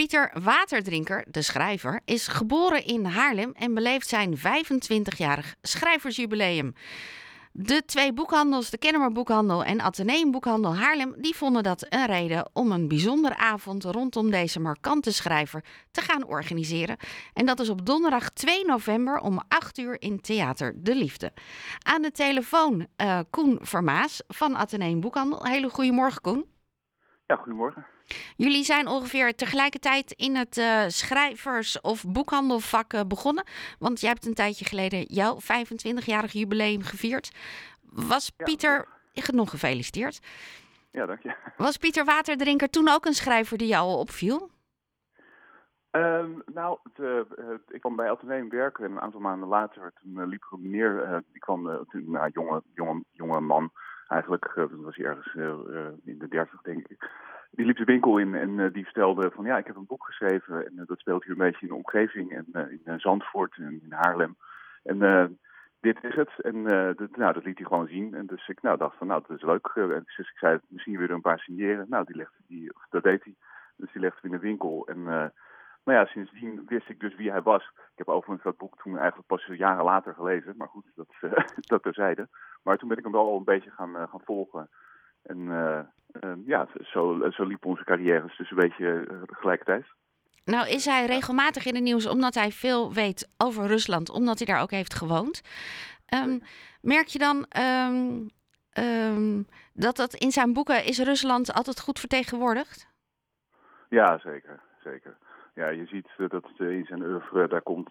[0.00, 6.74] Pieter Waterdrinker, de schrijver, is geboren in Haarlem en beleeft zijn 25-jarig schrijversjubileum.
[7.52, 12.50] De twee boekhandels, de Kennemer Boekhandel en Atheneum Boekhandel Haarlem, die vonden dat een reden
[12.52, 16.96] om een bijzondere avond rondom deze markante schrijver te gaan organiseren.
[17.32, 21.32] En dat is op donderdag 2 november om 8 uur in Theater De Liefde.
[21.82, 25.44] Aan de telefoon uh, Koen Vermaas van Atheneum Boekhandel.
[25.44, 26.58] Hele goedemorgen Koen.
[27.30, 27.86] Ja, goedemorgen.
[28.36, 33.44] Jullie zijn ongeveer tegelijkertijd in het uh, schrijvers- of boekhandelvak uh, begonnen.
[33.78, 37.30] Want jij hebt een tijdje geleden jouw 25-jarig jubileum gevierd.
[37.82, 38.88] Was ja, Pieter,
[39.32, 40.20] nog gefeliciteerd.
[40.90, 41.34] Ja, dank je.
[41.56, 44.50] Was Pieter Waterdrinker toen ook een schrijver die jou opviel?
[45.90, 47.20] Um, nou, het, uh,
[47.68, 51.22] ik kwam bij Atheneum werken en een aantal maanden later, toen liep er een meneer,
[51.32, 53.70] die kwam, toen, nou, jonge, jonge, jonge man,
[54.10, 55.34] eigenlijk, toen was hij ergens
[56.04, 57.08] in de dertig denk ik
[57.50, 60.66] die liep de winkel in en die vertelde van ja, ik heb een boek geschreven
[60.66, 64.36] en dat speelt hier een beetje in de omgeving en in Zandvoort en in Haarlem.
[64.82, 64.98] En
[65.80, 66.40] dit is het.
[66.40, 66.64] En
[66.96, 68.14] dat, nou, dat liet hij gewoon zien.
[68.14, 69.70] En dus ik nou, dacht van nou, dat is leuk.
[69.74, 71.86] en dus ik zei, misschien weer een paar signeren.
[71.88, 73.34] Nou, die legde die, dat deed hij.
[73.76, 74.86] Dus die legde in de winkel.
[74.86, 75.32] En
[75.84, 77.62] nou ja, sindsdien wist ik dus wie hij was.
[77.62, 80.54] Ik heb overigens dat boek toen eigenlijk pas jaren later gelezen.
[80.56, 81.08] Maar goed, dat,
[81.72, 82.28] dat terzijde.
[82.62, 84.68] Maar toen ben ik hem wel al een beetje gaan, gaan volgen.
[85.22, 85.80] En uh,
[86.20, 89.86] uh, ja, zo, zo liep onze carrière dus een beetje uh, tegelijkertijd.
[90.44, 94.46] Nou is hij regelmatig in het nieuws omdat hij veel weet over Rusland, omdat hij
[94.46, 95.42] daar ook heeft gewoond.
[96.14, 96.40] Um,
[96.80, 98.30] merk je dan um,
[98.84, 102.88] um, dat dat in zijn boeken is Rusland altijd goed vertegenwoordigd?
[103.88, 104.60] Ja, zeker.
[104.84, 105.16] zeker.
[105.54, 107.90] Ja, je ziet dat in zijn oeuvre, daar komt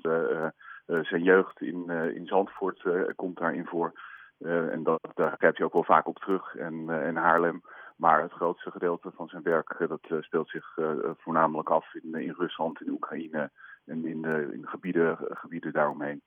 [0.86, 2.84] zijn jeugd in, in Zandvoort
[3.16, 3.94] komt daarin voor.
[4.40, 6.56] Uh, en dat, daar grijpt hij ook wel vaak op terug.
[6.56, 7.62] En in Haarlem.
[7.96, 10.78] Maar het grootste gedeelte van zijn werk uh, dat, uh, speelt zich
[11.18, 13.52] voornamelijk af in, in Rusland, in Oekraïne
[13.86, 16.22] en in de, in de gebieden, gebieden daaromheen.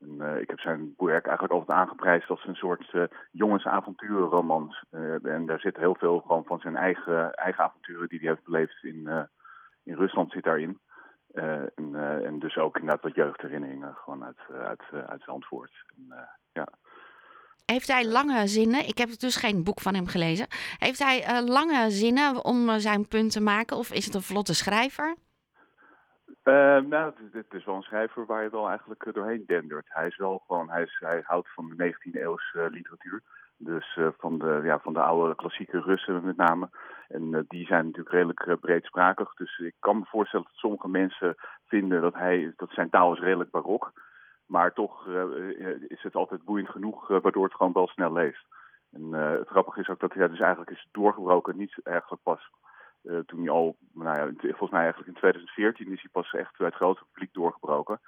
[0.00, 2.94] En, ik heb zijn werk eigenlijk altijd aangeprijsd als een soort
[3.30, 4.84] jongensavonturenromans.
[5.22, 8.84] en daar zit heel veel gewoon van zijn eigen, eigen avonturen die hij heeft beleefd
[8.84, 9.28] in,
[9.84, 10.80] in Rusland zit daarin.
[11.32, 11.94] En,
[12.24, 15.72] en, dus ook inderdaad wat jeugdherinneringen gewoon uit, uit, uit zijn antwoord.
[15.96, 16.68] En, ja.
[17.64, 18.88] Heeft hij lange zinnen?
[18.88, 20.46] Ik heb dus geen boek van hem gelezen.
[20.78, 23.76] Heeft hij lange zinnen om zijn punt te maken?
[23.76, 25.16] Of is het een vlotte schrijver?
[26.44, 29.86] Uh, nou, het, is wel een schrijver waar je wel eigenlijk doorheen dendert.
[29.88, 33.22] Hij is wel gewoon, hij, is, hij houdt van de 19e eeuwse literatuur.
[33.64, 36.68] Dus van, de, ja, van de oude klassieke Russen met name.
[37.08, 39.34] En die zijn natuurlijk redelijk breedsprakig.
[39.34, 41.34] Dus ik kan me voorstellen dat sommige mensen
[41.66, 43.92] vinden dat, hij, dat zijn taal is redelijk barok
[44.52, 45.06] maar toch
[45.88, 48.46] is het altijd boeiend genoeg, waardoor het gewoon wel snel leest.
[48.90, 52.50] En het grappige is ook dat hij dus eigenlijk is doorgebroken, niet eigenlijk pas
[53.02, 56.66] toen hij al, nou ja, volgens mij eigenlijk in 2014 is hij pas echt bij
[56.66, 58.00] het grote publiek doorgebroken.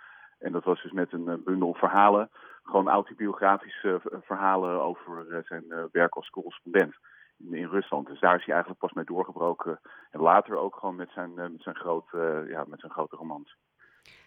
[0.45, 2.31] En dat was dus met een bundel verhalen,
[2.63, 6.95] gewoon autobiografische verhalen over zijn werk als correspondent
[7.39, 8.07] in, Rusland.
[8.07, 9.81] Dus daar is hij eigenlijk pas mee doorgebroken.
[10.11, 13.57] En later ook gewoon met zijn, met zijn, grote, ja, met zijn grote romans.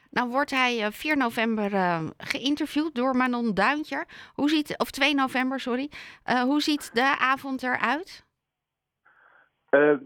[0.10, 4.06] Nou wordt hij 4 eh, november uh, geïnterviewd door Manon Duintjer.
[4.34, 5.92] Hoe ziet, of 2 november, sorry.
[6.26, 8.26] Uh, hoe ziet de avond eruit?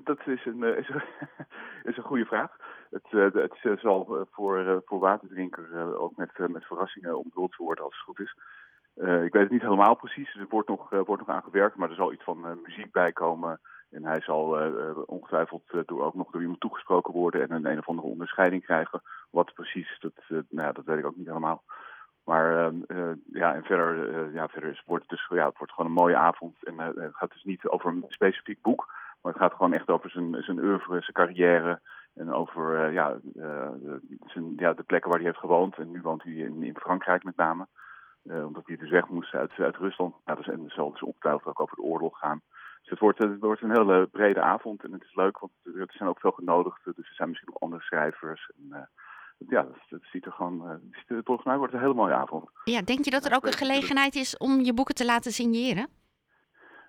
[0.03, 1.03] dat is een, is, een,
[1.91, 2.57] is een goede vraag.
[2.91, 8.19] Het, het zal voor, voor waterdrinker ook met, met verrassingen omdoeld worden als het goed
[8.19, 8.35] is.
[9.25, 11.95] ik weet het niet helemaal precies, er wordt nog, wordt nog aan gewerkt, maar er
[11.95, 13.59] zal iets van muziek bij komen.
[13.89, 14.57] En hij zal
[15.05, 19.01] ongetwijfeld door, ook nog door iemand toegesproken worden en een een of andere onderscheiding krijgen.
[19.29, 21.63] Wat precies, dat, nou dat weet ik ook niet helemaal.
[22.23, 22.71] Maar
[23.31, 26.15] ja, en verder, ja, verder is, wordt het dus ja, het wordt gewoon een mooie
[26.15, 26.63] avond.
[26.63, 28.87] En het gaat dus niet over een specifiek boek,
[29.21, 31.81] maar het gaat gewoon echt over zijn, zijn oeuvre, zijn carrière.
[32.15, 33.19] En over ja,
[34.25, 35.77] zijn, ja, de plekken waar hij heeft gewoond.
[35.77, 37.67] En nu woont hij in, in Frankrijk met name.
[38.23, 40.15] omdat hij dus weg moest uit, uit Rusland.
[40.25, 42.41] Ja, dus, en zal dus ongetwijfeld ook over de oorlog gaan.
[42.81, 45.85] Dus het wordt, het wordt een hele brede avond en het is leuk, want er
[45.87, 46.93] zijn ook veel genodigden.
[46.95, 48.51] Dus er zijn misschien ook andere schrijvers.
[48.57, 48.89] En,
[49.47, 52.49] ja, het, het, ziet er gewoon, uh, volgens mij wordt het een hele mooie avond.
[52.63, 55.87] Ja, denk je dat er ook een gelegenheid is om je boeken te laten signeren?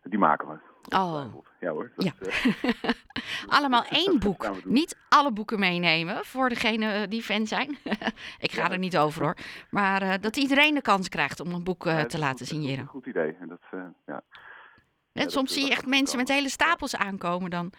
[0.02, 0.71] Die maken we.
[0.88, 1.24] Oh.
[1.60, 1.92] Ja hoor.
[1.96, 2.12] Dat, ja.
[2.20, 2.90] Uh,
[3.58, 4.64] Allemaal één boek.
[4.64, 7.68] Niet alle boeken meenemen voor degene die fan zijn.
[8.46, 8.70] ik ga ja.
[8.70, 9.36] er niet over hoor.
[9.70, 12.86] Maar dat iedereen de kans krijgt om een boek ja, te laten signeren.
[12.86, 13.36] Goed idee.
[13.40, 13.60] En dat,
[14.06, 14.22] ja.
[15.14, 17.72] Soms zie je echt mensen met hele stapels aankomen dan.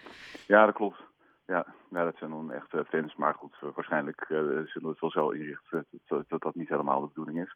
[0.48, 1.04] Ja, dat klopt.
[1.46, 3.16] Ja, nou, dat zijn dan echt fans.
[3.16, 7.08] Maar goed, waarschijnlijk zullen we het wel zo inrichten dat, dat, dat niet helemaal de
[7.08, 7.56] bedoeling is.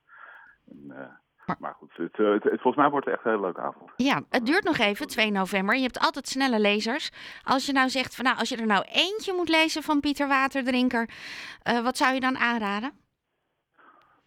[0.66, 1.20] En,
[1.60, 3.92] Maar goed, het, het, volgens mij wordt het echt een hele leuke avond.
[3.96, 5.76] Ja, het duurt nog even, 2 november.
[5.76, 7.12] Je hebt altijd snelle lezers.
[7.44, 10.28] Als je nou zegt, van, nou, als je er nou eentje moet lezen van Pieter
[10.28, 11.10] Waterdrinker,
[11.84, 12.92] wat zou je dan aanraden?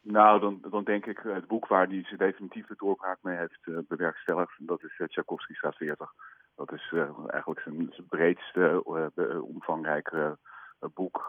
[0.03, 3.79] Nou, dan, dan denk ik het boek waar hij zijn definitieve doorbraak mee heeft uh,
[3.89, 4.53] bewerkstelligd.
[4.59, 6.13] Dat is uh, Tchaikovsky staat 40.
[6.57, 8.83] Dat is uh, eigenlijk zijn, zijn breedste,
[9.43, 10.39] omvangrijke
[10.95, 11.27] boek.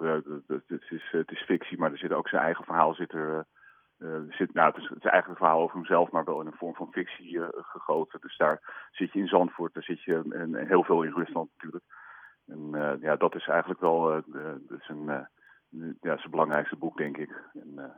[0.48, 3.46] het, is, het is fictie, maar er zit ook zijn eigen verhaal zit er.
[4.30, 6.92] Zit, nou, het is het eigen verhaal over hemzelf, maar wel in een vorm van
[6.92, 8.20] fictie gegoten.
[8.22, 11.84] Dus daar zit je in Zandvoort, daar zit je en, heel veel in Rusland natuurlijk.
[12.48, 14.24] En ja, dat is eigenlijk wel
[14.80, 15.06] zijn,
[16.02, 17.44] ja, zijn belangrijkste boek, denk ik.
[17.54, 17.94] En,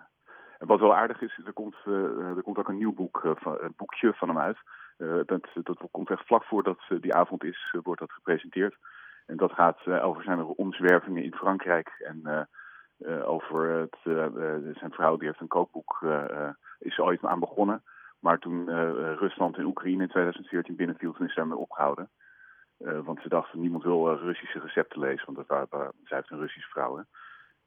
[0.57, 4.13] en wat wel aardig is, er komt, er komt ook een nieuw boek, een boekje
[4.13, 4.57] van hem uit.
[5.25, 8.75] Dat, dat komt echt vlak voordat die avond is, wordt dat gepresenteerd.
[9.25, 12.47] En dat gaat over zijn omzwervingen in Frankrijk en
[13.25, 13.97] over het,
[14.77, 16.05] zijn vrouw die heeft een kookboek,
[16.79, 17.83] is ooit aan begonnen.
[18.19, 18.69] Maar toen
[19.15, 22.09] Rusland en Oekraïne in 2014 binnenviel, toen is zij mee opgehouden.
[22.77, 26.69] want ze dachten, niemand wil Russische recepten lezen, want dat waren, zij heeft een Russische
[26.69, 26.97] vrouw.
[26.97, 27.03] Hè.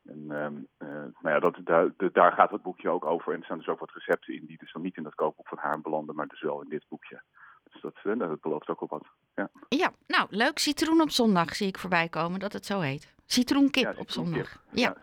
[0.06, 0.88] En uh,
[1.20, 3.32] nou ja, dat, daar, daar gaat het boekje ook over.
[3.32, 5.48] En er staan dus ook wat recepten in die dus dan niet in dat kookboek
[5.48, 7.22] van haar belanden, maar dus wel in dit boekje.
[7.70, 9.06] Dus dat, uh, dat belooft ook op wat.
[9.34, 9.50] Ja.
[9.68, 10.58] ja, nou leuk.
[10.58, 13.14] Citroen op zondag zie ik voorbij komen dat het zo heet.
[13.24, 14.62] Citroenkip op zondag.
[14.70, 14.96] Ja.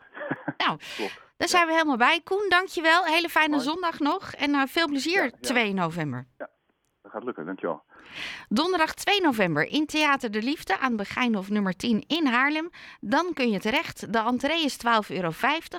[0.66, 0.80] nou,
[1.38, 2.22] daar zijn we helemaal bij.
[2.24, 3.06] Koen, dankjewel.
[3.06, 4.34] Hele fijne zondag nog.
[4.34, 6.28] En uh, veel plezier 2 november.
[6.38, 6.50] Ja,
[7.01, 7.45] dat gaat lukken.
[7.45, 7.84] Dankjewel.
[8.50, 12.69] Donderdag 2 november in Theater de Liefde aan Begijnhof nummer 10 in Haarlem.
[13.00, 14.13] Dan kun je terecht.
[14.13, 15.31] De entree is 12,50 euro.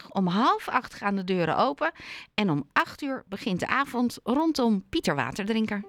[0.08, 1.92] Om half acht gaan de deuren open.
[2.34, 5.82] En om 8 uur begint de avond rondom Pieter Waterdrinker.